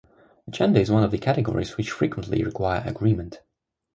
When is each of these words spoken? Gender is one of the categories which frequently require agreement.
Gender 0.49 0.79
is 0.79 0.89
one 0.89 1.03
of 1.03 1.11
the 1.11 1.19
categories 1.19 1.77
which 1.77 1.91
frequently 1.91 2.43
require 2.43 2.81
agreement. 2.87 3.41